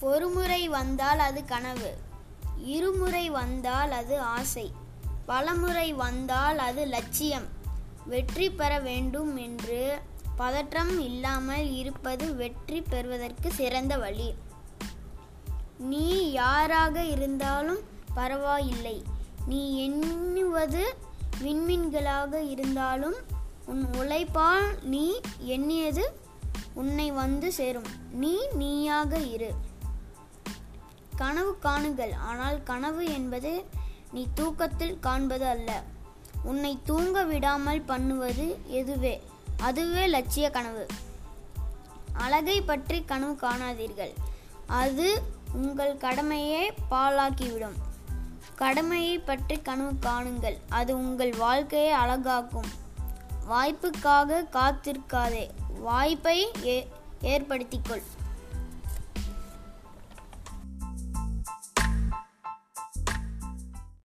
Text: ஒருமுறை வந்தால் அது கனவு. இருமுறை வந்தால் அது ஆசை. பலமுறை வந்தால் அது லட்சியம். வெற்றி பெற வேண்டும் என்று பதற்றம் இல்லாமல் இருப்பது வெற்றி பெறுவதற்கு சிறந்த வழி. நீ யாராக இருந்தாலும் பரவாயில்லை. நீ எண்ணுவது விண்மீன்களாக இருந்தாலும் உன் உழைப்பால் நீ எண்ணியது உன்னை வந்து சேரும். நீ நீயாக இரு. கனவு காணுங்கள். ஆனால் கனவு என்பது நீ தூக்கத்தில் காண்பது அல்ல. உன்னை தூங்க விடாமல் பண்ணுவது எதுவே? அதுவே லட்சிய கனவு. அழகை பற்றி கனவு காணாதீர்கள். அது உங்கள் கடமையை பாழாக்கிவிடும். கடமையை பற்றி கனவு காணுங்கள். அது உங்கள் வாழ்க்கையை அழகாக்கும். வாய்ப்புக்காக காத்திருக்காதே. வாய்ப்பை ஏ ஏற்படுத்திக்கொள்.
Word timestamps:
ஒருமுறை 0.00 0.68
வந்தால் 0.68 1.18
அது 1.18 1.44
கனவு. 1.44 1.96
இருமுறை 2.56 3.30
வந்தால் 3.30 3.90
அது 3.90 4.20
ஆசை. 4.20 4.72
பலமுறை 5.26 5.92
வந்தால் 5.92 6.58
அது 6.58 6.84
லட்சியம். 6.84 7.46
வெற்றி 8.06 8.50
பெற 8.50 8.78
வேண்டும் 8.78 9.36
என்று 9.36 9.98
பதற்றம் 10.36 11.00
இல்லாமல் 11.00 11.72
இருப்பது 11.72 12.34
வெற்றி 12.34 12.82
பெறுவதற்கு 12.82 13.52
சிறந்த 13.52 13.96
வழி. 13.96 14.34
நீ 15.78 16.32
யாராக 16.32 17.04
இருந்தாலும் 17.04 17.78
பரவாயில்லை. 18.14 19.04
நீ 19.46 19.84
எண்ணுவது 19.84 20.96
விண்மீன்களாக 21.42 22.50
இருந்தாலும் 22.50 23.14
உன் 23.66 23.86
உழைப்பால் 23.94 24.82
நீ 24.82 25.20
எண்ணியது 25.38 26.20
உன்னை 26.74 27.10
வந்து 27.10 27.52
சேரும். 27.52 27.86
நீ 28.10 28.36
நீயாக 28.52 29.18
இரு. 29.18 29.54
கனவு 31.18 31.52
காணுங்கள். 31.62 32.12
ஆனால் 32.28 32.56
கனவு 32.62 33.02
என்பது 33.12 33.52
நீ 34.12 34.22
தூக்கத்தில் 34.34 34.98
காண்பது 35.00 35.46
அல்ல. 35.46 35.70
உன்னை 36.42 36.72
தூங்க 36.84 37.22
விடாமல் 37.22 37.82
பண்ணுவது 37.82 38.46
எதுவே? 38.72 39.14
அதுவே 39.60 40.04
லட்சிய 40.06 40.50
கனவு. 40.50 40.86
அழகை 42.12 42.58
பற்றி 42.62 42.98
கனவு 43.04 43.34
காணாதீர்கள். 43.42 44.12
அது 44.66 45.06
உங்கள் 45.52 45.92
கடமையை 45.96 46.64
பாழாக்கிவிடும். 46.90 47.78
கடமையை 48.54 49.16
பற்றி 49.18 49.56
கனவு 49.62 49.92
காணுங்கள். 50.00 50.56
அது 50.68 50.92
உங்கள் 50.96 51.32
வாழ்க்கையை 51.36 51.92
அழகாக்கும். 51.98 52.70
வாய்ப்புக்காக 53.50 54.40
காத்திருக்காதே. 54.52 55.44
வாய்ப்பை 55.80 56.38
ஏ 56.64 56.76
ஏற்படுத்திக்கொள். 57.22 58.02